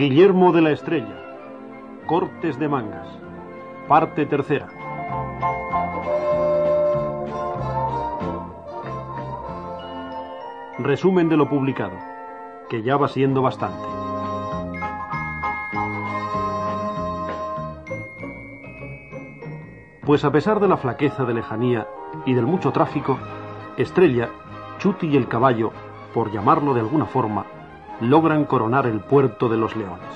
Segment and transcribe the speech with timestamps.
[0.00, 1.14] Guillermo de la Estrella.
[2.06, 3.06] Cortes de mangas.
[3.86, 4.66] Parte tercera.
[10.78, 11.98] Resumen de lo publicado,
[12.70, 13.86] que ya va siendo bastante.
[20.06, 21.86] Pues a pesar de la flaqueza de lejanía
[22.24, 23.18] y del mucho tráfico,
[23.76, 24.30] Estrella,
[24.78, 25.72] Chuti y el caballo,
[26.14, 27.44] por llamarlo de alguna forma,
[28.00, 30.08] logran coronar el puerto de los leones.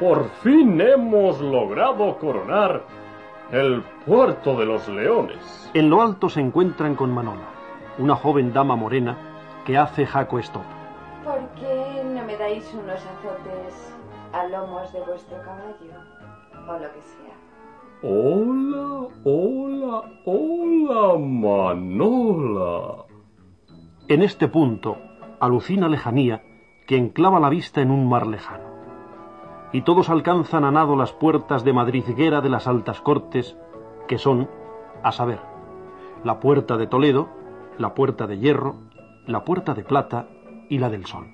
[0.00, 2.82] Por fin hemos logrado coronar
[3.50, 5.70] el puerto de los leones.
[5.74, 7.48] En lo alto se encuentran con Manola,
[7.98, 9.16] una joven dama morena
[9.64, 10.64] que hace jaco stop.
[11.24, 13.94] ¿Por qué no me dais unos azotes
[14.32, 15.92] a lomos de vuestro caballo?
[16.68, 17.36] O lo que sea.
[18.02, 23.04] Hola, hola, hola, Manola.
[24.08, 24.98] En este punto,
[25.40, 26.42] alucina lejanía
[26.86, 28.64] que enclava la vista en un mar lejano.
[29.72, 33.56] Y todos alcanzan a nado las puertas de madriguera de las altas cortes,
[34.06, 34.48] que son,
[35.02, 35.40] a saber,
[36.24, 37.28] la puerta de Toledo,
[37.76, 38.76] la puerta de Hierro,
[39.26, 40.28] la puerta de Plata
[40.68, 41.26] y la del Sol.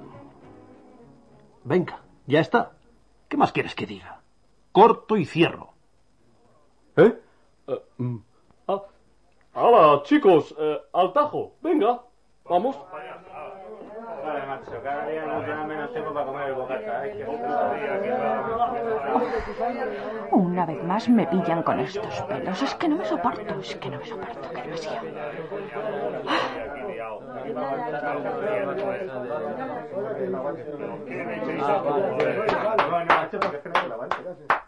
[1.66, 2.70] Venga, ya está.
[3.28, 4.20] ¿Qué más quieres que diga?
[4.70, 5.70] Corto y cierro.
[6.96, 7.12] ¿Eh?
[7.98, 8.18] Mm,
[8.68, 8.82] ah,
[9.52, 10.54] ¡Hala, chicos!
[10.56, 11.54] eh, ¡Al tajo!
[11.62, 12.02] ¡Venga!
[12.48, 12.78] ¡Vamos!
[14.24, 17.06] Vale, macho, cada día nos da menos tiempo para comer el bocata.
[17.06, 17.26] ¿eh?
[20.30, 22.62] Una vez más me pillan con estos pelos.
[22.62, 25.06] Es que no me soporto, es que no me soporto, que demasiado.
[34.48, 34.65] Un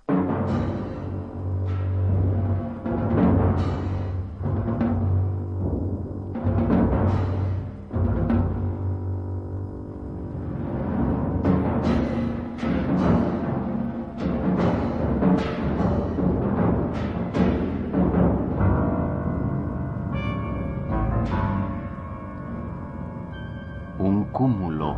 [24.39, 24.95] cúmulo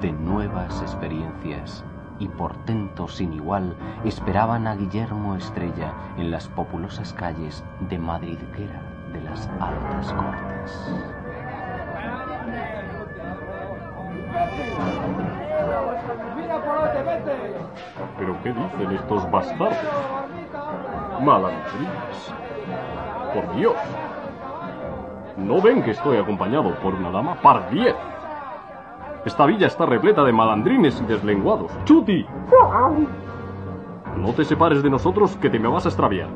[0.00, 1.84] de nuevas experiencias
[2.18, 8.80] y portentos sin igual esperaban a Guillermo Estrella en las populosas calles de Madridguera
[9.12, 10.94] de las Altas Cortes.
[18.16, 19.76] ¿Pero qué dicen estos bastardos?
[21.20, 22.34] Malandrines.
[23.34, 23.76] Por Dios.
[25.36, 27.34] ¿No ven que estoy acompañado por una dama?
[27.42, 27.94] ¡Par diez!
[29.24, 31.72] Esta villa está repleta de malandrines y deslenguados.
[31.84, 32.26] ¡Chuti!
[34.18, 36.28] No te separes de nosotros que te me vas a extraviar.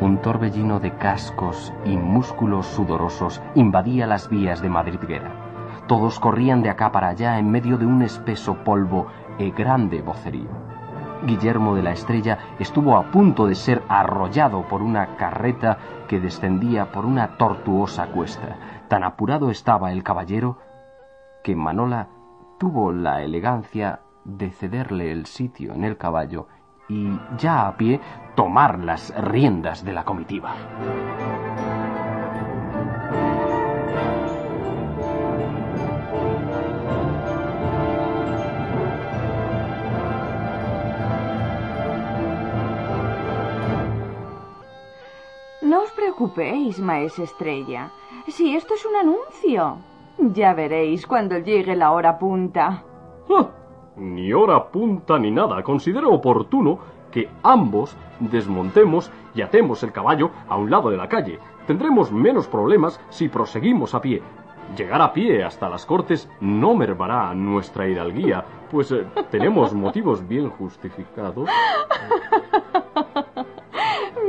[0.00, 5.32] Un torbellino de cascos y músculos sudorosos invadía las vías de Madridguera.
[5.86, 9.06] Todos corrían de acá para allá en medio de un espeso polvo
[9.38, 10.50] e grande vocerío.
[11.24, 16.92] Guillermo de la Estrella estuvo a punto de ser arrollado por una carreta que descendía
[16.92, 18.56] por una tortuosa cuesta.
[18.88, 20.58] Tan apurado estaba el caballero
[21.42, 22.08] que Manola
[22.58, 26.46] tuvo la elegancia de cederle el sitio en el caballo
[26.88, 28.00] y, ya a pie,
[28.34, 30.54] tomar las riendas de la comitiva.
[46.18, 47.92] Preocupéis, maes Estrella.
[48.26, 49.76] Si esto es un anuncio.
[50.18, 52.82] Ya veréis cuando llegue la hora punta.
[53.30, 53.48] Ah,
[53.96, 55.62] ni hora punta ni nada.
[55.62, 56.80] Considero oportuno
[57.12, 61.38] que ambos desmontemos y atemos el caballo a un lado de la calle.
[61.68, 64.20] Tendremos menos problemas si proseguimos a pie.
[64.76, 70.50] Llegar a pie hasta las cortes no mermará nuestra hidalguía, pues eh, tenemos motivos bien
[70.50, 71.48] justificados.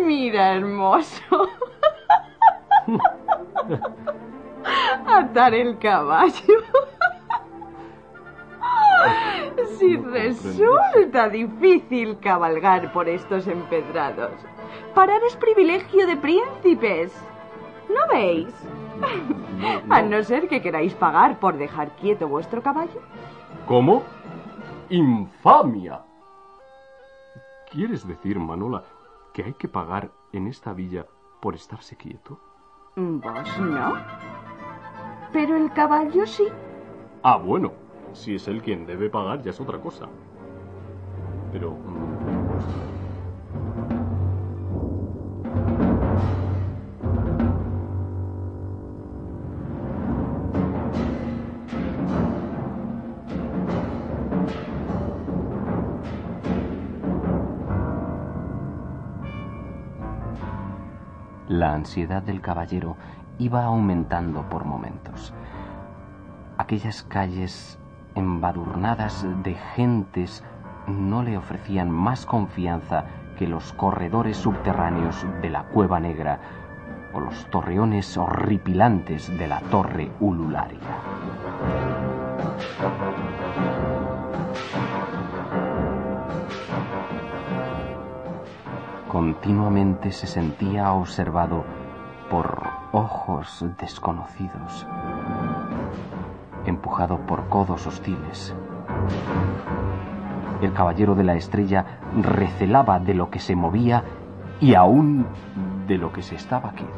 [0.06, 1.50] Mira, hermoso.
[5.08, 6.34] Atar el caballo.
[9.78, 14.34] Si resulta difícil cabalgar por estos empedrados,
[14.94, 17.14] parar es privilegio de príncipes.
[17.88, 18.54] ¿No veis?
[19.90, 23.02] A no ser que queráis pagar por dejar quieto vuestro caballo.
[23.68, 24.04] ¿Cómo?
[24.90, 26.02] ¡Infamia!
[27.72, 28.84] ¿Quieres decir, Manola,
[29.34, 31.06] que hay que pagar en esta villa
[31.40, 32.40] por estarse quieto?
[32.96, 33.98] Vos no.
[35.32, 36.48] Pero el caballo sí.
[37.24, 37.72] Ah, bueno,
[38.14, 40.08] si es él quien debe pagar ya es otra cosa.
[41.52, 41.78] Pero...
[61.60, 62.96] La ansiedad del caballero
[63.38, 65.34] iba aumentando por momentos.
[66.58, 67.78] Aquellas calles
[68.16, 70.42] embadurnadas de gentes
[70.88, 73.04] no le ofrecían más confianza
[73.38, 76.40] que los corredores subterráneos de la Cueva Negra
[77.12, 80.80] o los torreones horripilantes de la Torre Ulularia.
[89.10, 91.66] Continuamente se sentía observado
[92.30, 92.62] por
[92.92, 94.86] ojos desconocidos,
[96.68, 98.54] empujado por codos hostiles.
[100.62, 104.04] El caballero de la estrella recelaba de lo que se movía
[104.62, 105.26] y aún
[105.88, 106.94] de lo que se estaba quieto.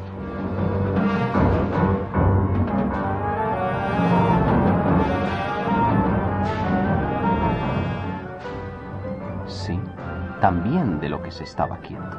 [10.42, 12.18] También de lo que se estaba quieto,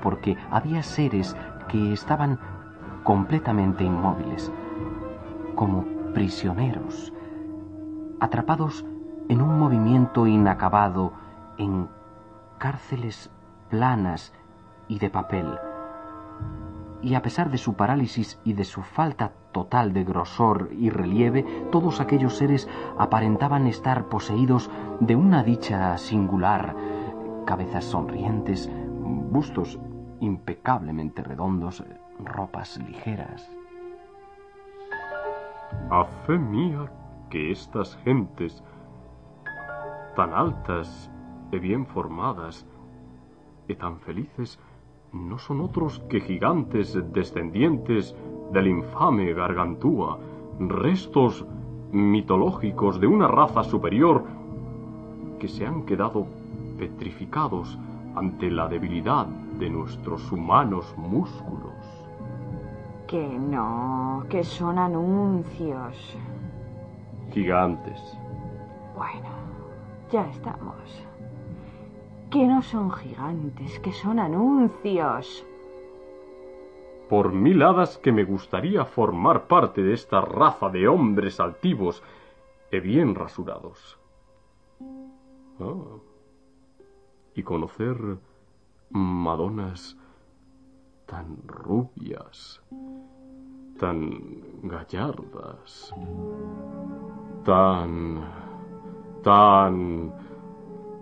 [0.00, 1.36] porque había seres
[1.66, 2.38] que estaban
[3.02, 4.52] completamente inmóviles,
[5.56, 5.84] como
[6.14, 7.12] prisioneros,
[8.20, 8.84] atrapados
[9.28, 11.14] en un movimiento inacabado,
[11.58, 11.88] en
[12.58, 13.32] cárceles
[13.70, 14.32] planas
[14.86, 15.58] y de papel.
[17.02, 21.42] Y a pesar de su parálisis y de su falta total de grosor y relieve,
[21.72, 22.68] todos aquellos seres
[22.98, 26.76] aparentaban estar poseídos de una dicha singular,
[27.44, 28.70] cabezas sonrientes,
[29.30, 29.78] bustos
[30.20, 31.84] impecablemente redondos,
[32.18, 33.50] ropas ligeras.
[35.90, 36.90] A fe mía
[37.30, 38.62] que estas gentes
[40.16, 41.10] tan altas
[41.52, 42.66] y bien formadas
[43.68, 44.58] y tan felices
[45.12, 48.14] no son otros que gigantes descendientes
[48.52, 50.18] del infame Gargantúa,
[50.58, 51.44] restos
[51.92, 54.24] mitológicos de una raza superior
[55.38, 56.26] que se han quedado
[56.84, 57.78] petrificados
[58.14, 59.26] ante la debilidad
[59.58, 61.72] de nuestros humanos músculos.
[63.06, 66.16] Que no, que son anuncios.
[67.32, 68.00] Gigantes.
[68.94, 69.30] Bueno,
[70.12, 70.76] ya estamos.
[72.30, 75.46] Que no son gigantes, que son anuncios.
[77.08, 82.02] Por mil hadas que me gustaría formar parte de esta raza de hombres altivos
[82.70, 83.98] y bien rasurados.
[85.60, 86.13] Ah.
[87.34, 88.18] Y conocer
[88.90, 89.96] madonas
[91.06, 92.62] tan rubias,
[93.78, 95.92] tan gallardas,
[97.44, 98.24] tan,
[99.22, 100.12] tan,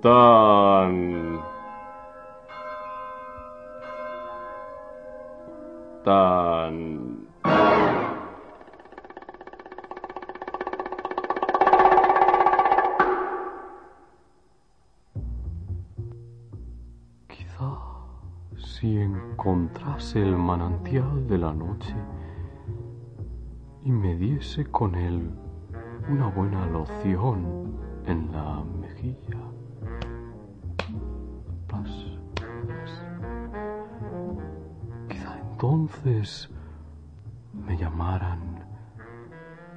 [0.00, 1.40] tan,
[6.04, 7.21] tan...
[19.42, 21.96] encontrase el manantial de la noche
[23.82, 25.32] y me diese con él
[26.08, 29.40] una buena loción en la mejilla.
[31.66, 31.90] Plas.
[35.08, 36.48] Quizá entonces
[37.52, 38.64] me llamaran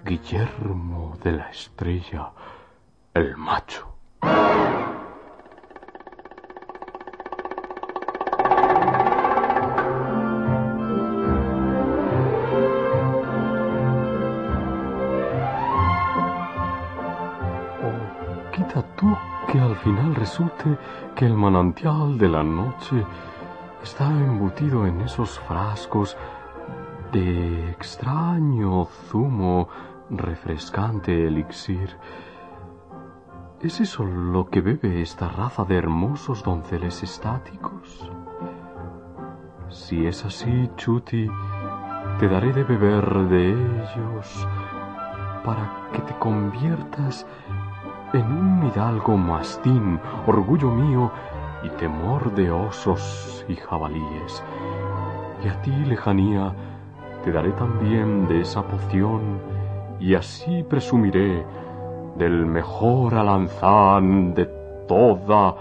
[0.06, 2.34] Guillermo de la Estrella,
[3.16, 3.95] el macho.
[19.86, 20.80] Final resulte
[21.16, 23.06] que el manantial de la noche
[23.84, 26.18] está embutido en esos frascos
[27.12, 29.70] de extraño zumo
[30.10, 31.96] refrescante elixir.
[33.62, 38.12] ¿Es eso lo que bebe esta raza de hermosos donceles estáticos?
[39.70, 41.30] Si es así, Chuti,
[42.20, 44.48] te daré de beber de ellos
[45.46, 47.28] para que te conviertas
[48.16, 51.12] en un hidalgo mastín, orgullo mío
[51.64, 54.44] y temor de osos y jabalíes.
[55.44, 56.54] Y a ti, lejanía,
[57.24, 59.40] te daré también de esa poción
[60.00, 61.46] y así presumiré
[62.16, 64.46] del mejor alanzán de
[64.88, 65.56] toda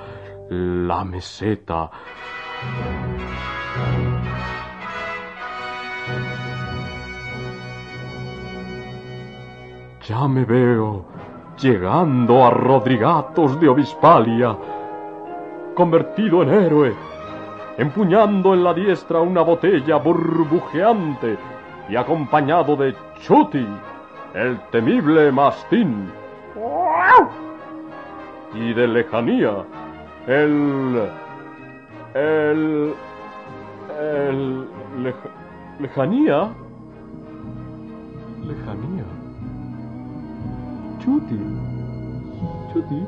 [0.48, 1.90] la meseta.
[10.06, 11.06] Ya me veo
[11.58, 14.56] llegando a Rodrigatos de Obispalia,
[15.74, 16.94] convertido en héroe,
[17.78, 21.36] empuñando en la diestra una botella burbujeante
[21.88, 23.66] y acompañado de Chuti,
[24.34, 26.10] el temible mastín.
[28.54, 29.64] Y de lejanía,
[30.26, 31.08] el...
[32.14, 32.94] el...
[34.00, 34.68] el...
[35.80, 36.48] lejanía.
[38.42, 39.23] Lejanía.
[41.04, 41.38] Chuti.
[42.72, 43.06] Chuti.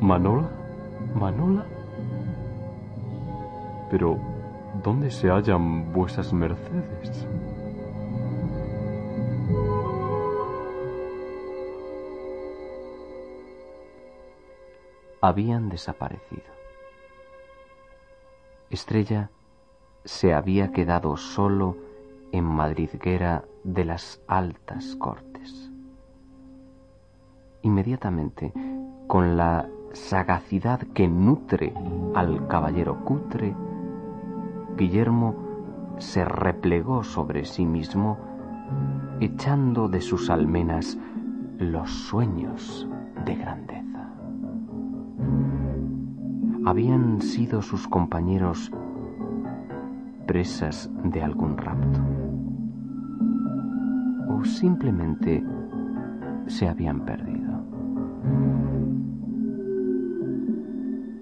[0.00, 0.48] Manola.
[1.14, 1.64] Manola.
[3.90, 4.18] Pero,
[4.82, 7.28] ¿dónde se hallan vuesas mercedes?
[15.20, 16.44] habían desaparecido.
[18.70, 19.30] Estrella
[20.04, 21.76] se había quedado solo
[22.32, 25.72] en Madridguera de las altas cortes.
[27.62, 28.52] Inmediatamente,
[29.06, 31.74] con la sagacidad que nutre
[32.14, 33.54] al caballero cutre,
[34.76, 35.34] Guillermo
[35.98, 38.18] se replegó sobre sí mismo,
[39.20, 40.96] echando de sus almenas
[41.58, 42.88] los sueños
[43.24, 44.12] de grandeza.
[46.64, 48.70] Habían sido sus compañeros
[50.28, 52.00] presas de algún rapto.
[54.28, 55.42] O simplemente
[56.46, 57.48] se habían perdido.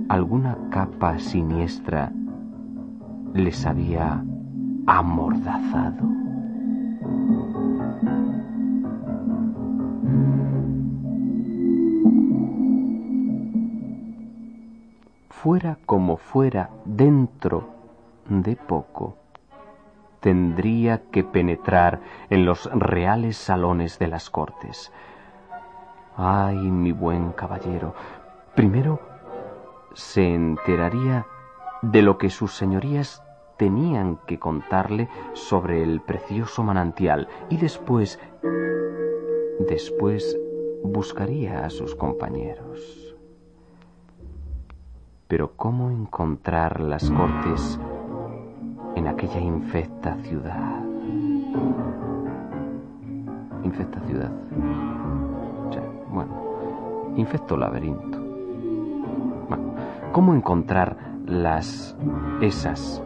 [0.09, 2.13] Alguna capa siniestra
[3.33, 4.25] les había
[4.87, 6.17] amordazado.
[15.29, 17.76] fuera como fuera dentro
[18.29, 19.17] de poco,
[20.21, 24.93] tendría que penetrar en los reales salones de las cortes.
[26.17, 27.95] Ay, mi buen caballero,
[28.55, 29.01] primero
[29.95, 31.27] se enteraría
[31.83, 33.23] de lo que sus señorías
[33.57, 38.19] tenían que contarle sobre el precioso manantial y después,
[39.61, 40.39] después
[40.83, 43.15] buscaría a sus compañeros.
[45.29, 47.79] Pero ¿cómo encontrar las cortes
[48.97, 50.83] en aquella infecta ciudad?
[53.63, 54.31] Infecta ciudad.
[56.11, 58.27] bueno, infecto laberinto.
[60.13, 61.95] ¿Cómo encontrar las
[62.41, 63.03] esas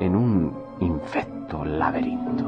[0.00, 2.44] en un infecto laberinto?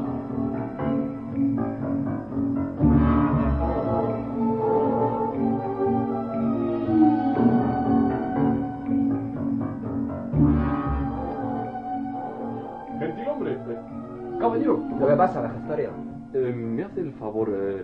[15.01, 15.89] ¿Lo que pasa, la gestoria?
[16.33, 17.83] Eh, me hace el favor, eh,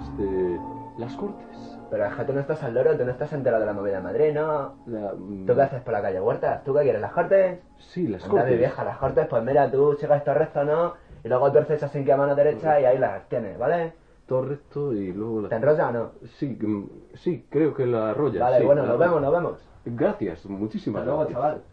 [0.00, 0.60] este,
[0.96, 1.78] las cortes.
[1.90, 3.96] Pero es que tú no estás al loro, tú no estás enterado de la movida
[3.96, 4.76] de Madrid, ¿no?
[4.86, 6.62] Mm, ¿Tú qué haces por la calle Huertas?
[6.62, 7.58] ¿Tú qué quieres, las cortes?
[7.78, 8.58] Sí, las Anda, cortes.
[8.58, 10.94] vieja, las cortes, pues mira, tú llegas esto recto, ¿no?
[11.24, 13.92] Y luego tuerces así que a mano derecha y ahí las tienes, ¿vale?
[14.26, 15.40] Todo recto y luego...
[15.42, 15.48] La...
[15.48, 16.10] ¿Te enrolla o no?
[16.38, 18.40] Sí, mm, sí, creo que la arrolla.
[18.40, 19.68] Vale, sí, bueno, la nos vemos, nos vemos.
[19.84, 21.64] Gracias, muchísimas Hasta luego, gracias.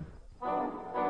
[0.41, 1.08] chaval.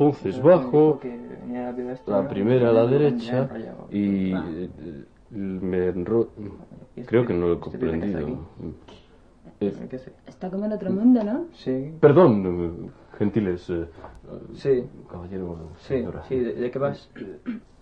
[0.00, 0.98] Entonces bajo,
[2.06, 3.48] la primera a la derecha
[3.90, 4.44] y Ah.
[4.50, 6.30] eh, me enro...
[7.06, 8.28] Creo que no lo he Este comprendido.
[9.60, 9.74] Eh.
[10.26, 11.44] Está como en otro mundo, ¿no?
[11.52, 11.92] Sí.
[12.00, 13.70] Perdón, eh, gentiles
[14.54, 14.84] Sí.
[15.10, 16.22] caballero, Sí, señora.
[16.28, 17.10] sí, ¿de, de qué vas?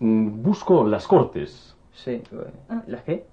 [0.01, 1.77] Mm, Busco las cortes.
[1.93, 2.83] Sí, bueno.
[2.89, 3.27] ¿las qué?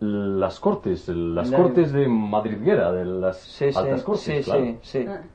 [0.00, 4.64] Las cortes, las La- cortes de Madridguera, de las Sí, sí, altas cortes, sí, claro.
[4.64, 5.20] sí, sí, Ah.
[5.22, 5.28] sí.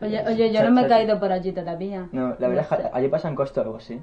[0.00, 2.08] Oye, oye, yo no me he caído por allí todavía.
[2.12, 4.00] No, la verdad es que allí pasan costo o algo así.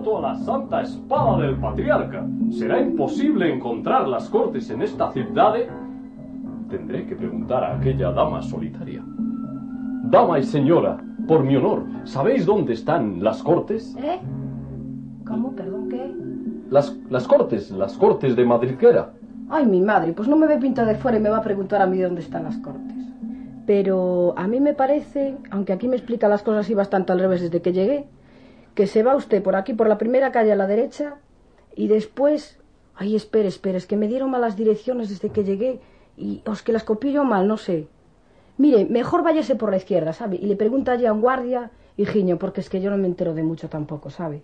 [0.00, 2.26] Voto a la santa espada del patriarca.
[2.50, 5.56] ¿Será imposible encontrar las cortes en esta ciudad?
[6.70, 9.02] Tendré que preguntar a aquella dama solitaria.
[10.04, 10.96] Dama y señora,
[11.28, 13.94] por mi honor, ¿sabéis dónde están las cortes?
[13.98, 14.18] ¿Eh?
[15.26, 15.52] ¿Cómo?
[15.54, 16.10] ¿Perdón qué?
[16.70, 19.10] Las, las cortes, las cortes de Madridguera.
[19.50, 21.82] Ay, mi madre, pues no me ve pinta de fuera y me va a preguntar
[21.82, 22.96] a mí dónde están las cortes.
[23.66, 27.42] Pero a mí me parece, aunque aquí me explica las cosas así bastante al revés
[27.42, 28.06] desde que llegué,
[28.74, 31.16] que se va usted por aquí, por la primera calle a la derecha,
[31.74, 32.58] y después...
[32.94, 35.80] Ay, espere, espere, es que me dieron malas direcciones desde que llegué
[36.18, 37.88] y os que las copié yo mal, no sé.
[38.58, 40.36] Mire, mejor váyase por la izquierda, ¿sabe?
[40.36, 43.06] Y le pregunta allí a un guardia y giño, porque es que yo no me
[43.06, 44.42] entero de mucho tampoco, ¿sabe?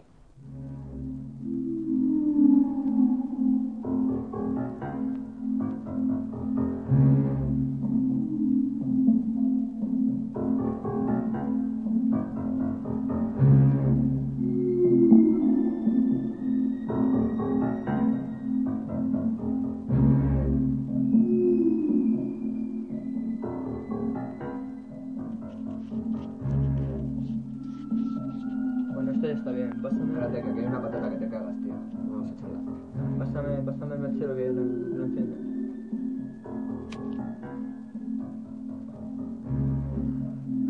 [30.27, 31.73] Espérate, que aquí hay una patata que te cagas, tío.
[32.09, 32.59] Vamos a echarla.
[33.19, 35.37] pásame, pásame el mechero que lo, lo enciende.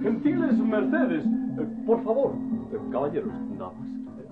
[0.03, 2.35] Gentiles Mercedes, eh, por favor,
[2.73, 3.87] eh, caballeros, damas.
[4.19, 4.29] eh,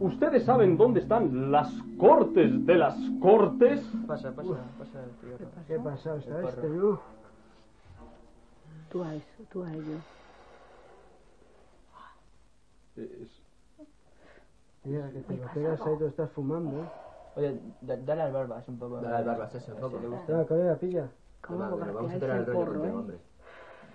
[0.00, 3.80] ¿Ustedes saben dónde están las cortes de las cortes?
[4.06, 5.48] Pasa, pasa, pasa el tío.
[5.68, 6.16] ¿Qué pasa?
[6.16, 6.68] ¿Está este?
[8.90, 9.98] Tú a eso, tú a ello.
[14.84, 16.84] Mira, que te lo pegas ahí, tú estás fumando, ¿eh?
[17.34, 19.00] Oye, da- dale al barbas un poco.
[19.00, 19.96] Dale al barbas ese, un poco.
[19.96, 20.40] Si le gusta.
[20.40, 21.08] Ah, colega, pilla.
[21.40, 23.00] ¿Cómo Venga, que bogateáis vamos a tirar el rollo porro, contigo, eh?
[23.00, 23.18] hombre.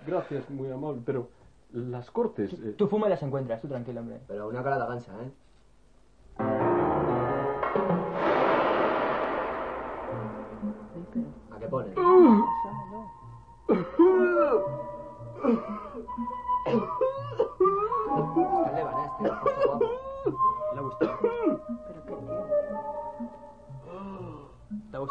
[0.06, 1.28] Gracias, muy amable, pero
[1.72, 2.52] las cortes...
[2.52, 4.20] eh, Tú fuma y las encuentras, tú tranquilo, hombre.
[4.26, 5.30] Pero una cara de gansa, ¿eh?
[11.50, 11.94] ¿A qué pone?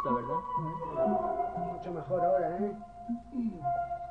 [0.04, 1.72] ¿Te gustado, verdad?
[1.74, 2.72] Mucho mejor ahora, ¿eh?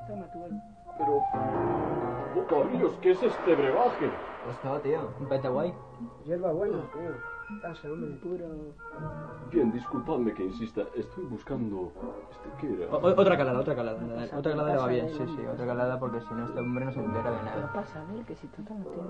[0.08, 0.58] Toma tu algo.
[0.98, 1.22] Pero...
[2.36, 4.10] ¡Oh, cabrillos, qué es este brebaje!
[4.50, 5.08] Esto, tío.
[5.20, 5.72] Un pete guay.
[6.24, 7.60] Hierba buena, tío.
[7.62, 8.16] Pasa, hombre.
[8.22, 8.46] Puro.
[9.50, 11.92] Bien, disculpadme que insista, estoy buscando...
[12.32, 12.92] Este, ¿qué era?
[12.92, 13.98] O- otra calada, otra calada.
[14.16, 15.46] Pasa, Otra calada le va bien, sí, sí.
[15.46, 17.72] Otra calada porque si no este hombre no se entera de Pero nada.
[17.72, 19.08] pasa, a ver, que si total no tiene.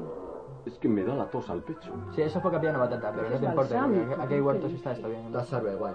[0.66, 1.92] Es que me da la tos al pecho.
[2.14, 3.82] Sí, eso fue capillano batata, pero no Es te importa.
[3.84, 5.32] porque Aquí hay ¿qué huertos y está esto bien.
[5.32, 5.94] La sorbe, guay.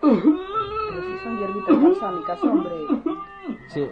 [0.00, 0.12] Pero
[1.02, 2.74] si son hierbitas balsámicas, hombre.
[3.68, 3.90] Sí.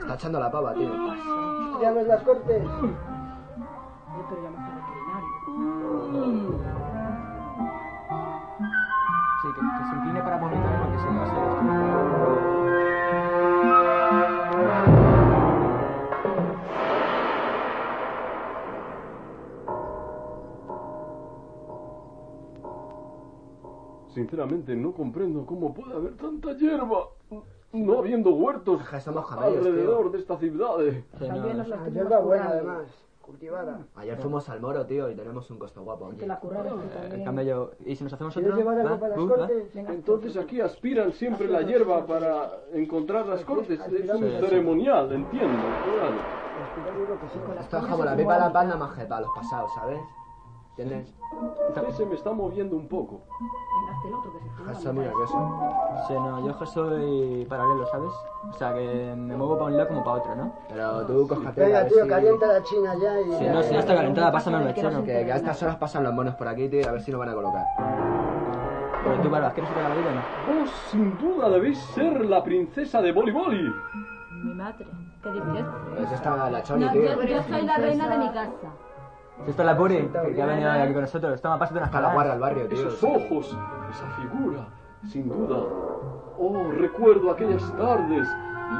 [0.00, 0.90] Está echando la pava, tío.
[1.80, 2.62] ¡Llames las cortes!
[24.30, 27.08] Sinceramente, no comprendo cómo puede haber tanta hierba.
[27.72, 30.10] No habiendo huertos alrededor tío.
[30.10, 30.76] de esta ciudad.
[30.78, 32.82] Sí, También no, nos la tenemos hierba buena, además.
[33.22, 33.80] Cultivada.
[33.96, 36.16] Ayer fuimos al moro, tío, y tenemos un costo guapo aquí.
[36.18, 37.24] Te la tú El también.
[37.24, 37.72] camello.
[37.84, 38.60] ¿Y si nos hacemos ¿Quieres otro?
[38.62, 39.74] llevar algo para las Uh, cortes?
[39.74, 43.80] Entonces aquí aspiran siempre la hierba para encontrar las cortes.
[43.80, 44.46] Es un Sí, sí.
[44.46, 45.58] ceremonial, entiendo.
[45.98, 46.16] claro.
[47.54, 47.60] Que.
[47.62, 49.98] Esto es como la pipa la palma más que para los pasados, ¿sabes?
[50.80, 51.14] ¿Entiendes?
[51.68, 53.22] Usted se me está moviendo un poco.
[53.40, 55.60] Venga, el otro que se mira que eso.
[56.08, 58.12] Sí, no, yo que soy paralelo, ¿sabes?
[58.48, 60.52] O sea, que me muevo para un lado como para otro, ¿no?
[60.68, 63.32] Pero tú cójate Venga, a tío, si- calienta la china ya y...
[63.34, 65.04] Sí, no, si ya está calentada, pásame el mechero.
[65.04, 67.20] Que, que a estas horas pasan los monos por aquí, tío, a ver si nos
[67.20, 67.64] van a colocar.
[69.04, 70.22] Pero tú, Barbas, ¿quieres otra caballero o no?
[70.46, 73.72] Vos sin duda debéis ser la princesa de Boli Boli.
[74.44, 74.86] Mi madre.
[75.22, 75.66] ¿Qué dices?
[75.96, 77.02] Pues está la Choni, No, tío.
[77.02, 78.50] yo, yo soy la reina de mi casa.
[79.44, 81.40] Si esto es la Puri, que ha venido aquí con nosotros.
[81.40, 82.34] Toma, pásate unas Está la palabras.
[82.34, 82.78] al barrio, tío.
[82.88, 83.46] Esos ojos,
[83.90, 84.66] esa figura,
[85.08, 85.56] sin duda.
[86.38, 88.28] Oh, recuerdo aquellas tardes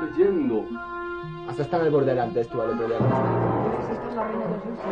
[0.02, 0.64] leyendo.
[1.48, 2.96] Hasta está en el bordel antes tú al otro día.
[2.96, 4.86] Esta es la reina de los dulces.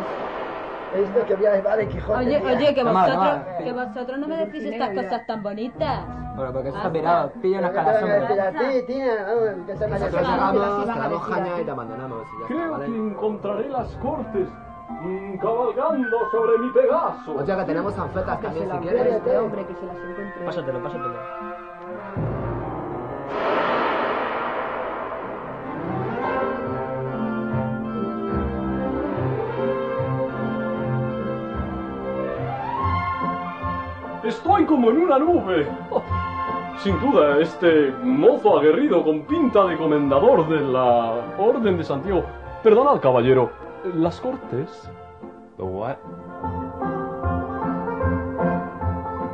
[0.95, 2.17] Esto que voy a llevar de Quijote.
[2.19, 5.99] Oye, oye, que vosotros, que vosotros no me decís estas cosas tan bonitas.
[6.35, 6.99] Bueno, porque eso está Anda.
[6.99, 7.31] pirado.
[7.41, 10.99] Pilla unas Pero decir calas, a ti, tía, vamos, que se me Nosotros llegamos, te
[10.99, 12.23] damos jaña y te abandonamos.
[12.23, 12.85] y ya está, Creo ¿vale?
[12.85, 14.47] que encontraré las cortes
[15.41, 17.35] cabalgando sobre mi Pegaso.
[17.35, 19.05] Oye, que tenemos anfetas también si quieres.
[19.05, 20.45] encuentre, hombre, que se las encuentre.
[20.45, 21.15] Pásatelo, pásatelo.
[34.23, 35.67] Estoy como en una nube.
[35.91, 36.03] Oh,
[36.77, 42.23] Sin duda, este mozo aguerrido con pinta de comendador de la Orden de Santiago.
[42.63, 43.49] Perdonad, caballero.
[43.85, 44.69] ¿Las cortes?
[45.57, 45.97] The what?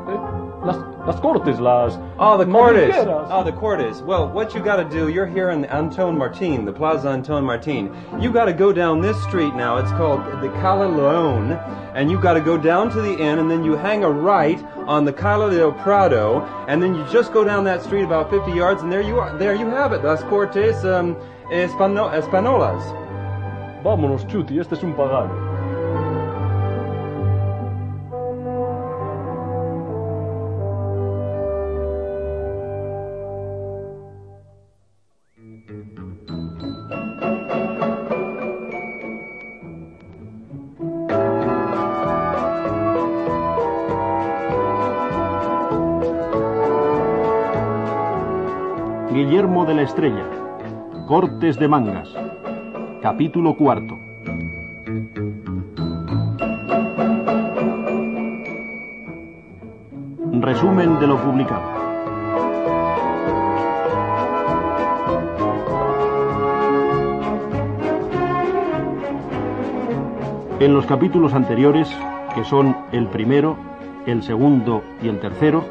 [0.08, 2.00] Eh, Las, las cortes, las...
[2.18, 2.96] Oh, the Cortes.
[3.30, 4.02] Oh, the Cortes.
[4.02, 7.94] Well, what you got to do, you're here in Anton Martin, the Plaza Anton Martin.
[8.20, 9.78] You got to go down this street now.
[9.78, 11.52] It's called the Cala Leon,
[11.94, 14.60] and you got to go down to the inn, and then you hang a right
[14.88, 18.52] on the Cala del Prado, and then you just go down that street about 50
[18.52, 19.38] yards, and there you are.
[19.38, 20.04] There you have it.
[20.04, 21.16] Las Cortes um,
[21.52, 23.05] Espano- Espanolas.
[23.86, 25.32] Vámonos, Chuti, este es un pagano.
[49.14, 50.26] Guillermo de la Estrella.
[51.08, 52.25] Cortes de Mangas.
[53.06, 54.00] Capítulo cuarto.
[60.42, 61.62] Resumen de lo publicado.
[70.60, 71.88] En los capítulos anteriores,
[72.34, 73.56] que son el primero,
[74.08, 75.64] el segundo y el tercero,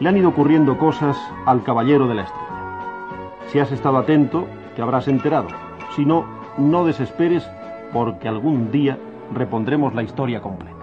[0.00, 3.42] le han ido ocurriendo cosas al Caballero de la Estrella.
[3.48, 5.48] Si has estado atento, te habrás enterado.
[5.94, 7.48] Si no, no desesperes
[7.92, 8.98] porque algún día
[9.32, 10.74] repondremos la historia completa.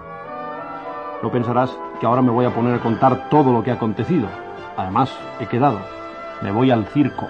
[1.22, 4.26] No pensarás que ahora me voy a poner a contar todo lo que ha acontecido.
[4.76, 5.78] Además, he quedado.
[6.42, 7.28] Me voy al circo.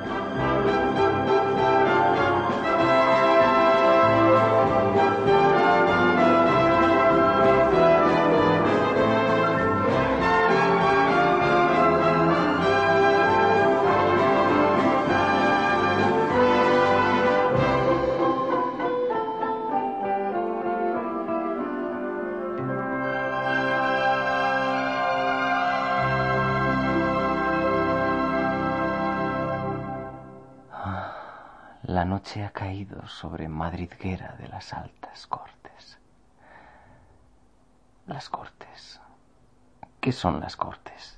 [33.06, 35.98] Sobre Madridguera de las altas cortes.
[38.06, 39.00] Las cortes.
[40.00, 41.16] ¿Qué son las cortes?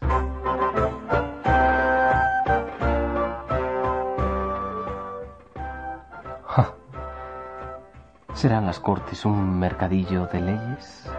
[8.34, 11.10] ¿Serán las cortes un mercadillo de leyes?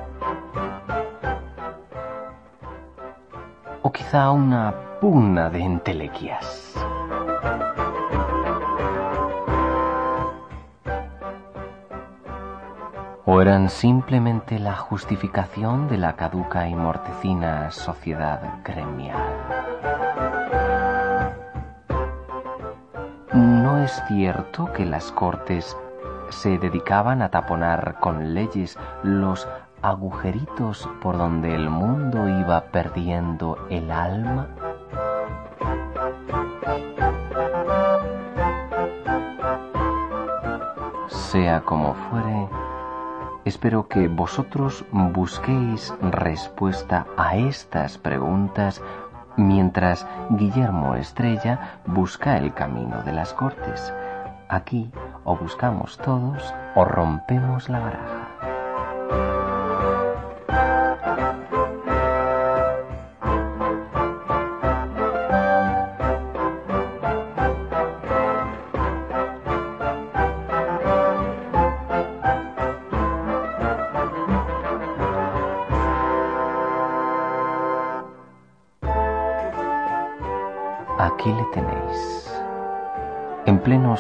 [3.82, 6.85] ¿O quizá una pugna de entelequias?
[13.28, 19.18] ¿O eran simplemente la justificación de la caduca y mortecina sociedad gremial?
[23.34, 25.76] ¿No es cierto que las cortes
[26.30, 29.48] se dedicaban a taponar con leyes los
[29.82, 34.50] agujeritos por donde el mundo iba perdiendo el alma?
[41.08, 42.50] Sea como fuere,
[43.46, 48.82] espero que vosotros busquéis respuesta a estas preguntas
[49.38, 53.94] mientras Guillermo Estrella busca el camino de las cortes.
[54.50, 54.92] Aquí
[55.24, 58.15] o buscamos todos o rompemos la baraja.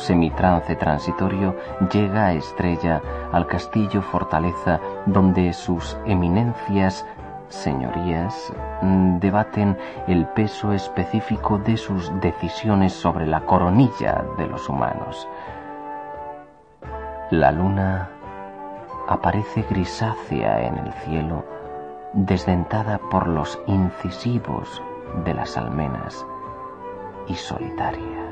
[0.06, 1.56] Semitrance transitorio
[1.92, 7.06] llega Estrella al castillo fortaleza donde sus eminencias,
[7.50, 15.28] señorías, mm, debaten el peso específico de sus decisiones sobre la coronilla de los humanos.
[17.32, 18.10] La luna
[19.08, 21.44] aparece grisácea en el cielo,
[22.14, 24.82] desdentada por los incisivos
[25.24, 26.26] de las almenas
[27.28, 28.25] y solitaria.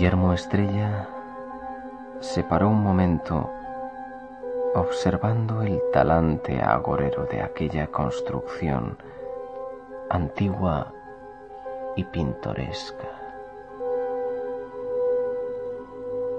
[0.00, 1.10] Guillermo Estrella
[2.20, 3.50] se paró un momento
[4.74, 8.96] observando el talante agorero de aquella construcción
[10.08, 10.94] antigua
[11.96, 13.10] y pintoresca.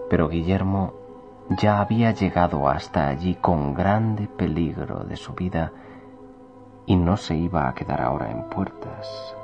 [0.10, 0.94] Pero Guillermo
[1.50, 5.72] ya había llegado hasta allí con grande peligro de su vida
[6.88, 9.36] y no se iba a quedar ahora en puertas.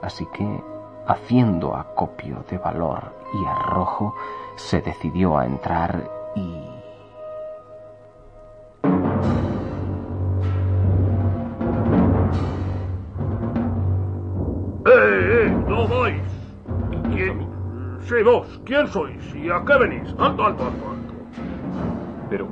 [0.00, 0.71] Así que,
[1.06, 4.14] haciendo acopio de valor y arrojo,
[4.56, 6.72] se decidió a entrar y...
[14.84, 15.56] ¡Eh, eh!
[15.68, 16.22] ¡No vais!
[17.14, 17.46] ¿Quién?
[18.00, 18.60] Sí, vos.
[18.64, 19.34] ¿Quién sois?
[19.34, 20.08] ¿Y a qué venís?
[20.18, 21.14] Alto, alto, alto, alto.
[22.28, 22.48] Pero,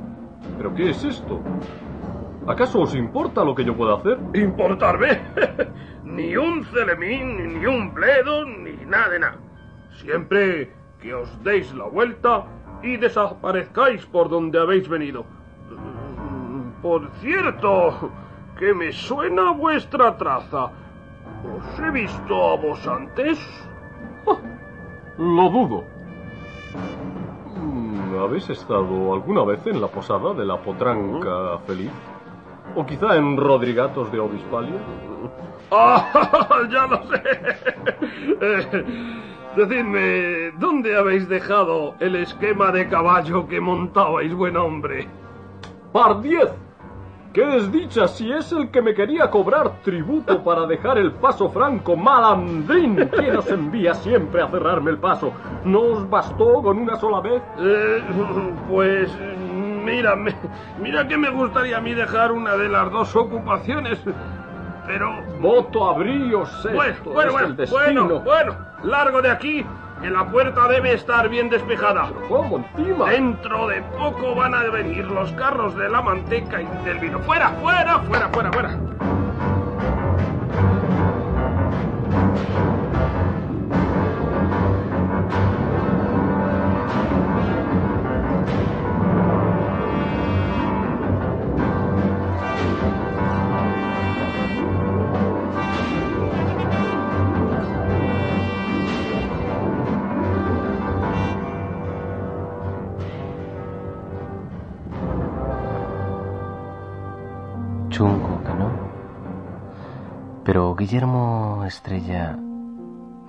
[0.57, 1.41] ¿pero qué es esto?
[2.47, 4.17] ¿Acaso os importa lo que yo pueda hacer?
[4.33, 5.21] ¿Importarme?
[6.03, 9.37] ni un celemín, ni un bledo, ni nada de nada.
[10.01, 12.45] Siempre que os deis la vuelta
[12.81, 15.23] y desaparezcáis por donde habéis venido.
[15.69, 18.11] Mm, Por cierto,
[18.57, 20.65] que me suena vuestra traza.
[20.65, 23.39] ¿Os he visto a vos antes?
[25.17, 25.83] Lo dudo.
[27.55, 31.91] Mm, ¿Habéis estado alguna vez en la posada de la potranca feliz?
[32.75, 34.79] ¿O quizá en Rodrigatos de Obispalia?
[35.71, 36.07] ¡Ah!
[36.69, 37.21] ya lo sé.
[38.41, 38.85] Eh,
[39.55, 45.07] decidme, ¿dónde habéis dejado el esquema de caballo que montabais, buen hombre?
[45.91, 46.49] ¡Par diez!
[47.33, 51.95] ¡Qué desdicha si es el que me quería cobrar tributo para dejar el paso franco,
[51.95, 53.09] malandrín!
[53.09, 55.31] ¿Quién os envía siempre a cerrarme el paso?
[55.63, 57.41] ¿No os bastó con una sola vez?
[57.59, 58.03] Eh,
[58.69, 59.17] pues
[59.81, 60.35] mira, me-
[60.79, 63.99] mira que me gustaría a mí dejar una de las dos ocupaciones,
[64.87, 65.11] pero...
[65.39, 67.29] Voto abríos Bueno, esto, bueno,
[67.63, 69.65] es bueno, bueno, bueno, largo de aquí,
[70.01, 72.09] que la puerta debe estar bien despejada.
[72.27, 73.09] ¿Cómo encima?
[73.09, 77.19] Dentro de poco van a venir los carros de la manteca y del vino.
[77.19, 78.77] ¡Fuera, fuera, fuera, fuera, fuera!
[110.51, 112.37] Pero Guillermo Estrella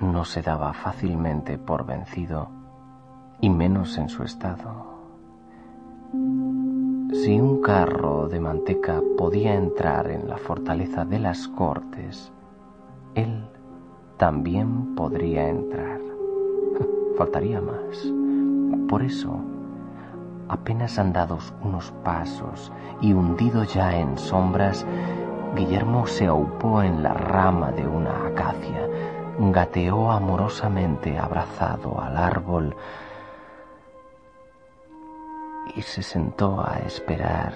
[0.01, 2.49] no se daba fácilmente por vencido,
[3.41, 4.87] y menos en su estado.
[7.13, 12.33] Si un carro de manteca podía entrar en la fortaleza de las Cortes,
[13.15, 13.45] él
[14.17, 16.01] también podría entrar.
[17.17, 18.13] Faltaría más.
[18.89, 19.39] Por eso,
[20.49, 24.85] apenas andados unos pasos y hundido ya en sombras,
[25.55, 28.89] Guillermo se aupó en la rama de una acacia,
[29.39, 32.75] gateó amorosamente abrazado al árbol
[35.77, 37.53] y se sentó a esperar,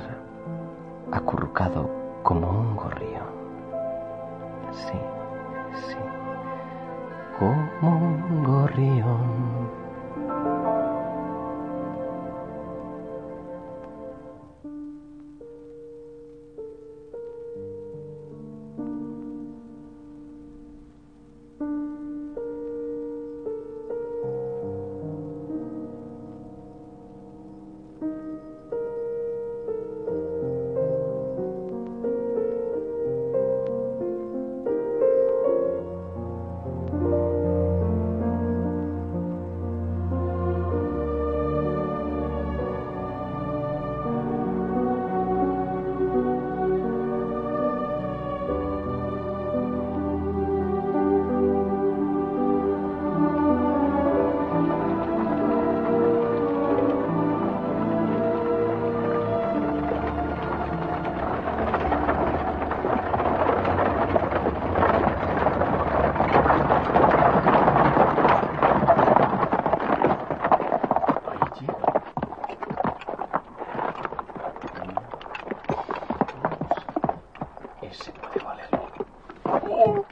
[1.11, 1.91] acurrucado
[2.23, 3.27] como un gorrión.
[4.73, 4.99] Sí,
[5.89, 5.97] sí,
[7.39, 9.87] como un gorrión.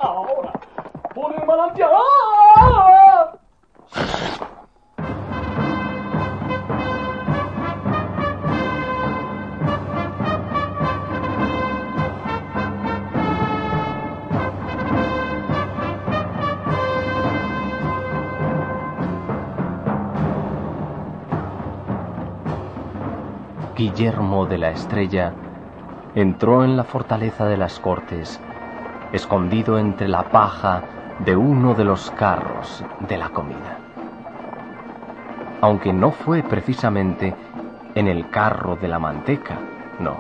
[0.01, 0.53] Ahora,
[1.15, 1.91] por el manantial.
[1.93, 3.39] ¡Ah!
[23.77, 25.35] Guillermo de la Estrella
[26.15, 28.41] entró en la fortaleza de las Cortes,
[29.13, 30.83] escondido entre la paja
[31.19, 33.79] de uno de los carros de la comida.
[35.61, 37.35] Aunque no fue precisamente
[37.95, 39.59] en el carro de la manteca,
[39.99, 40.17] no.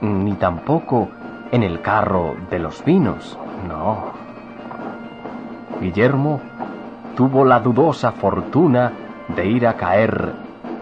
[0.00, 1.08] Ni tampoco
[1.50, 4.12] en el carro de los vinos, no.
[5.80, 6.40] Guillermo
[7.16, 8.92] tuvo la dudosa fortuna
[9.28, 10.32] de ir a caer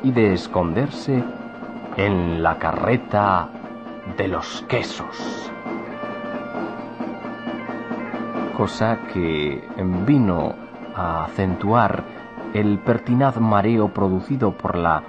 [0.02, 1.22] y de esconderse
[1.96, 3.48] en la carreta
[4.16, 5.50] de los quesos.
[8.56, 9.66] Cosa que
[10.06, 10.54] vino
[10.94, 12.04] a acentuar
[12.54, 15.02] el pertinaz mareo producido por la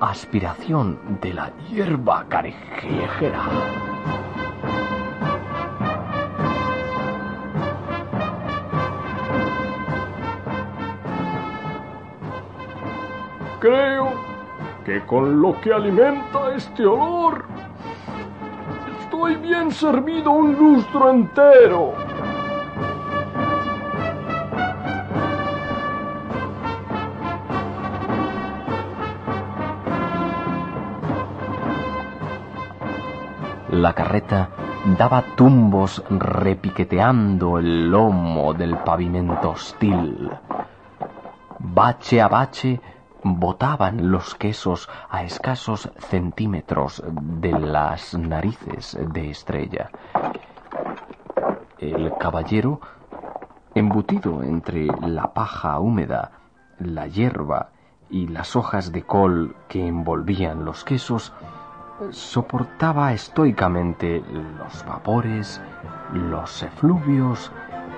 [0.00, 3.42] aspiración de la hierba carejera.
[13.60, 14.31] Creo
[14.84, 17.44] que con lo que alimenta este olor,
[19.00, 21.94] estoy bien servido un lustro entero.
[33.70, 34.50] La carreta
[34.98, 40.30] daba tumbos repiqueteando el lomo del pavimento hostil.
[41.58, 42.80] Bache a bache
[43.22, 49.90] botaban los quesos a escasos centímetros de las narices de Estrella.
[51.78, 52.80] El caballero,
[53.74, 56.32] embutido entre la paja húmeda,
[56.78, 57.70] la hierba
[58.10, 61.32] y las hojas de col que envolvían los quesos,
[62.10, 64.22] soportaba estoicamente
[64.58, 65.62] los vapores,
[66.12, 67.52] los efluvios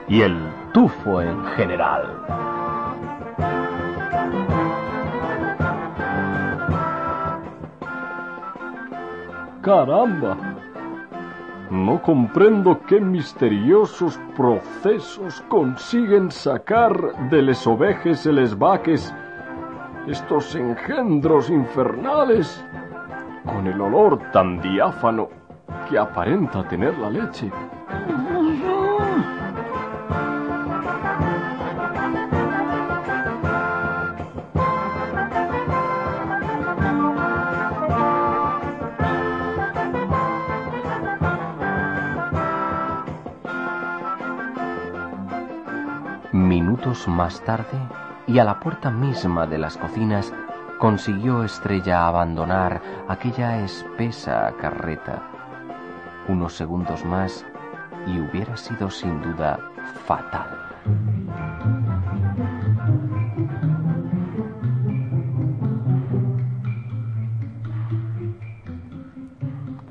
[0.09, 0.39] y el
[0.73, 3.13] tufo en general.
[9.64, 10.37] Caramba.
[11.70, 16.94] No comprendo qué misteriosos procesos consiguen sacar
[17.31, 19.14] de les ovejes y les vaques
[20.07, 22.62] estos engendros infernales
[23.46, 25.31] con el olor tan diáfano
[25.88, 27.50] que aparenta tener la leche.
[47.09, 47.76] Más tarde,
[48.26, 50.33] y a la puerta misma de las cocinas,
[50.78, 55.20] consiguió Estrella abandonar aquella espesa carreta.
[56.28, 57.44] Unos segundos más
[58.07, 59.59] y hubiera sido sin duda
[60.07, 60.46] fatal.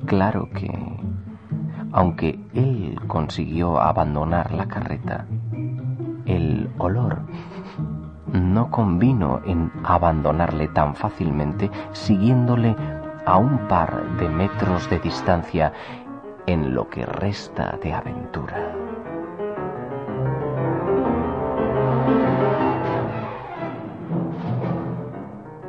[0.06, 0.72] Claro que,
[1.92, 5.28] aunque él consiguió abandonar la carreta,
[8.34, 12.76] no convino en abandonarle tan fácilmente siguiéndole
[13.26, 15.72] a un par de metros de distancia
[16.46, 18.76] en lo que resta de aventura.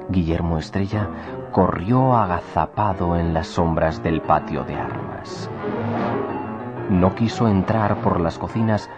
[0.09, 1.09] Guillermo Estrella
[1.53, 5.49] corrió agazapado en las sombras del patio de armas.
[6.91, 8.91] No quiso entrar por las cocinas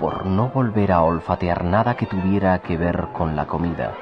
[0.00, 3.92] por no volver a olfatear nada que tuviera que ver con la comida.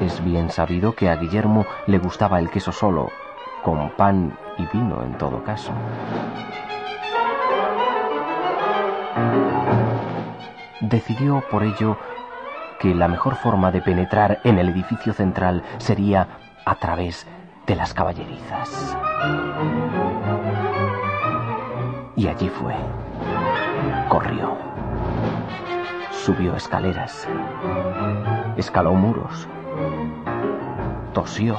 [0.00, 3.10] Es bien sabido que a Guillermo le gustaba el queso solo,
[3.64, 5.72] con pan y vino en todo caso.
[10.80, 11.96] Decidió por ello
[12.78, 16.28] que la mejor forma de penetrar en el edificio central sería
[16.64, 17.26] a través
[17.66, 18.96] de las caballerizas.
[22.14, 22.74] Y allí fue.
[24.08, 24.56] Corrió.
[26.10, 27.28] Subió escaleras.
[28.56, 29.48] Escaló muros.
[31.12, 31.56] Tosió.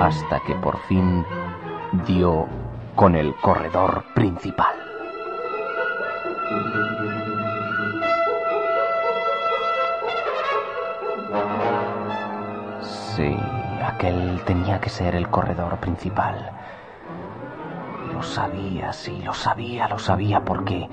[0.00, 1.24] Hasta que por fin
[2.06, 2.46] dio
[2.94, 4.85] con el corredor principal.
[13.96, 16.50] Aquel tenía que ser el corredor principal.
[18.12, 20.86] Lo sabía, sí, lo sabía, lo sabía porque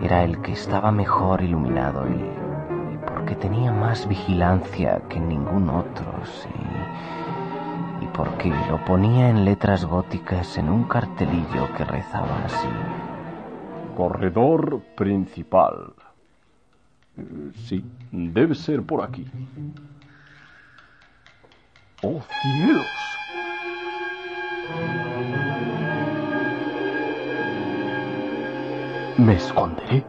[0.00, 6.24] era el que estaba mejor iluminado y, y porque tenía más vigilancia que ningún otro,
[6.24, 6.48] sí.
[8.00, 12.68] Y porque lo ponía en letras góticas en un cartelillo que rezaba así.
[13.96, 15.92] Corredor principal.
[17.16, 19.26] Eh, sí, debe ser por aquí.
[22.02, 22.86] ¡Oh, cielos!
[29.16, 30.04] Me esconderé.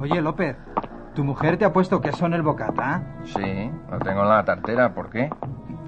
[0.00, 0.56] Oye, López,
[1.16, 3.02] ¿tu mujer te ha puesto queso en el bocata?
[3.24, 5.28] Sí, lo tengo en la tartera, ¿por qué?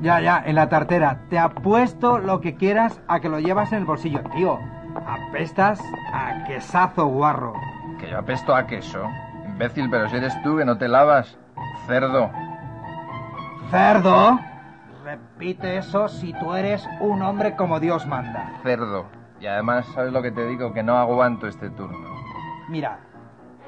[0.00, 1.18] Ya, ya, en la tartera.
[1.28, 4.58] Te ha puesto lo que quieras a que lo llevas en el bolsillo, tío.
[5.06, 5.80] Apestas
[6.12, 7.52] a quesazo guarro.
[7.98, 9.06] Que yo apesto a queso.
[9.46, 11.36] Imbécil, pero si eres tú que no te lavas.
[11.86, 12.30] Cerdo.
[13.70, 14.40] ¿Cerdo?
[15.04, 18.52] Repite eso si tú eres un hombre como Dios manda.
[18.62, 19.06] Cerdo.
[19.38, 20.72] Y además, ¿sabes lo que te digo?
[20.72, 22.08] Que no aguanto este turno.
[22.68, 23.00] Mira,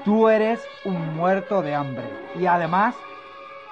[0.05, 2.05] tú eres un muerto de hambre.
[2.39, 2.95] Y además,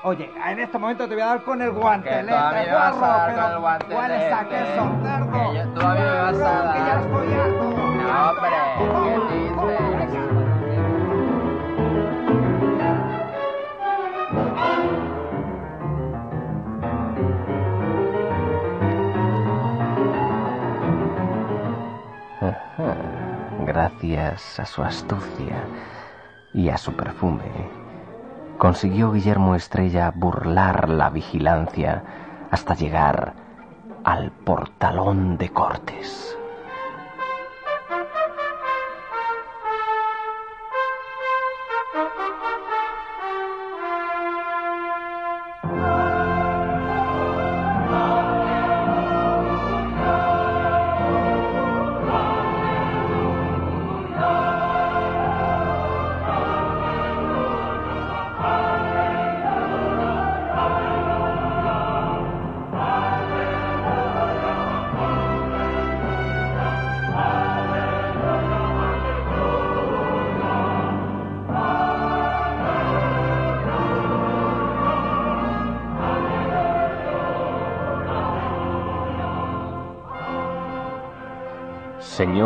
[0.02, 2.94] oye, en este momento te voy a dar con el guantelete, Que todavía me vas
[2.94, 3.96] a guarro, dar pero con el guantelete.
[4.00, 5.30] hueles a queso, cerdo.
[5.32, 6.72] Que yo- todavía me vas a dar.
[6.74, 7.64] Que ya estoy harto.
[7.70, 10.80] No, hombre, ¿qué dices?
[23.66, 25.64] Gracias a su astucia
[26.52, 27.44] y a su perfume,
[28.60, 32.04] consiguió Guillermo Estrella burlar la vigilancia
[32.50, 33.32] hasta llegar
[34.04, 36.36] al portalón de Cortes.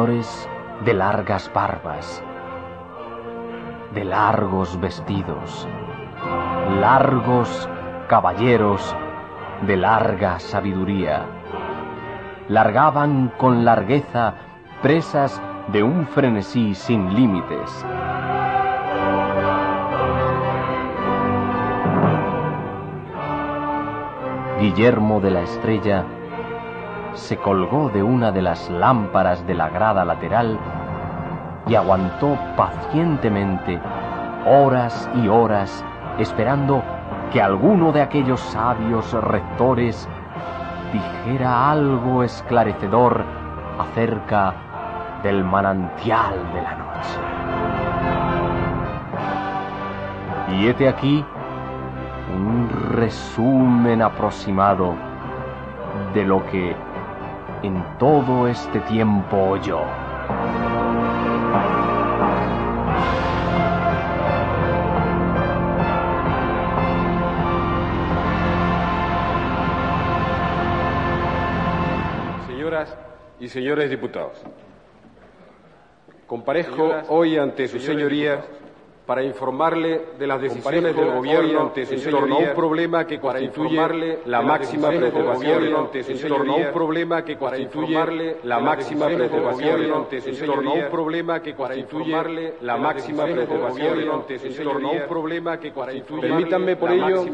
[0.04, 2.22] De largas barbas,
[3.94, 5.66] de largos vestidos,
[6.78, 7.66] largos
[8.06, 8.94] caballeros
[9.66, 11.24] de larga sabiduría,
[12.48, 14.34] largaban con largueza
[14.82, 17.86] presas de un frenesí sin límites.
[24.60, 26.04] Guillermo de la Estrella
[27.14, 30.58] se colgó de una de las lámparas de la grada lateral
[31.66, 33.80] y aguantó pacientemente
[34.46, 35.84] horas y horas
[36.18, 36.82] esperando
[37.32, 40.08] que alguno de aquellos sabios rectores
[40.92, 43.24] dijera algo esclarecedor
[43.78, 44.54] acerca
[45.22, 47.18] del manantial de la noche.
[50.56, 51.24] Y hete aquí
[52.36, 54.94] un resumen aproximado
[56.12, 56.76] de lo que
[57.64, 59.80] en todo este tiempo oyó.
[72.46, 72.94] Señoras
[73.40, 74.42] y señores diputados,
[76.26, 78.44] comparezco hoy ante sus señorías
[79.06, 84.20] para informarle de las decisiones del gobierno ante en torno a un problema que constituye
[84.24, 90.70] la máxima preocupación en torno a un problema que constituye la máxima preocupación en torno
[90.70, 96.22] a un problema que constituye la máxima preocupación en torno a un problema que constituye
[96.22, 97.24] permítanme por ello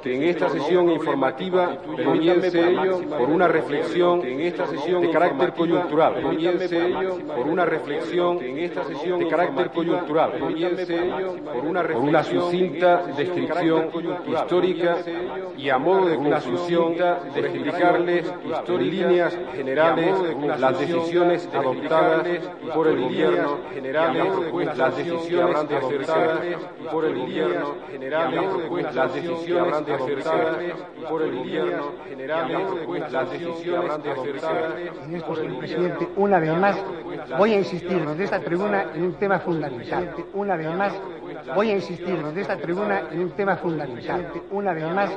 [0.00, 7.18] que en esta sesión informativa comience ello por una reflexión de carácter coyuntural comience ello
[7.36, 10.98] por una reflexión de carácter coyuntural comience
[11.44, 13.88] por una sucinta descripción
[14.26, 14.96] histórica
[15.56, 18.32] y a modo de conclusión de explicarles
[18.68, 20.16] en líneas generales
[20.58, 22.26] las decisiones adoptadas
[22.74, 24.32] por el gobierno generales
[24.76, 26.40] las decisiones adoptadas
[26.90, 30.58] por el gobierno generales las decisiones adoptadas
[31.08, 32.58] por el gobierno generales
[33.10, 34.72] las decisiones adoptadas
[35.12, 36.76] es posible, presidente, una vez más
[37.38, 40.14] voy a insistir desde esta tribuna en un tema fundamental.
[40.42, 40.92] Una vez más
[41.54, 44.26] voy a insistir desde esta tribuna en un tema fundamental.
[44.50, 45.10] Una vez más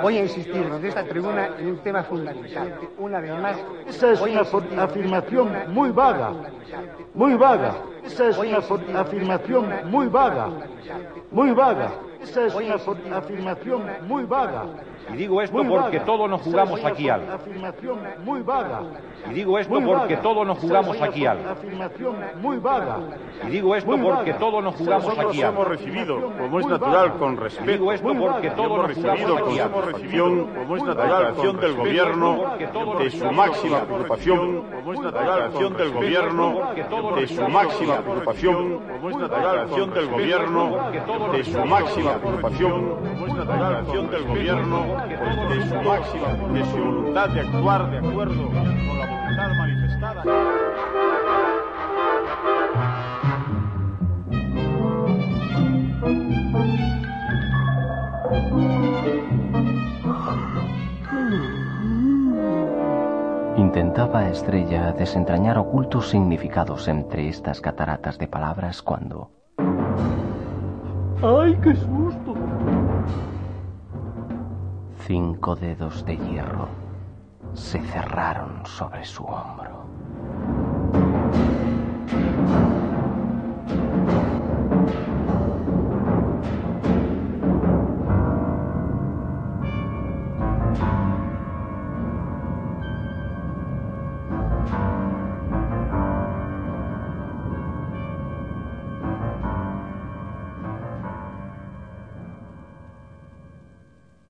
[0.00, 2.72] voy a insistir desde esta tribuna en un tema fundamental.
[2.96, 4.40] Una vez más Esa es una
[4.82, 6.32] afirmación muy vaga,
[7.12, 7.74] muy vaga.
[8.02, 10.48] Esa es una afirmación muy vaga,
[11.30, 11.90] muy vaga.
[12.22, 14.64] Esa es una afirmación muy vaga.
[15.12, 17.30] Y digo esto porque todos nos jugamos aquí algo.
[17.30, 18.84] Afirmación muy vaga.
[19.30, 20.22] Y digo esto Muy porque vaga.
[20.22, 21.48] todos nos jugamos aquí algo.
[21.50, 22.98] Afirmación muy vaga.
[23.46, 24.38] Y digo esto Muy porque vaga.
[24.38, 25.54] todos nos jugamos Nosotros aquí algo.
[25.62, 27.72] hemos recibido, como es natural, con Y respeto.
[27.72, 29.80] digo esto Muy porque todos hemos nos jugamos recibido con aquí algo.
[29.82, 31.20] satisfacción, como es natural, vaga.
[31.22, 32.42] la acción del gobierno,
[32.98, 36.54] de su máxima preocupación, como es natural, la acción del gobierno,
[37.14, 40.76] de su máxima preocupación, como es natural, la acción del gobierno,
[41.32, 44.86] de su máxima preocupación, como es natural, la acción del gobierno,
[45.48, 48.48] de su máxima, de su voluntad de actuar de acuerdo
[63.56, 69.32] Intentaba Estrella desentrañar ocultos significados entre estas cataratas de palabras cuando...
[71.20, 72.34] ¡Ay, qué susto!
[74.98, 76.68] Cinco dedos de hierro
[77.54, 79.81] se cerraron sobre su hombro.